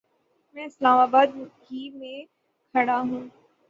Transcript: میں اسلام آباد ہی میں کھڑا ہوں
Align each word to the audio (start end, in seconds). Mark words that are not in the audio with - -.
میں 0.55 0.65
اسلام 0.65 0.97
آباد 0.99 1.27
ہی 1.63 1.89
میں 1.91 2.17
کھڑا 2.75 2.99
ہوں 3.01 3.27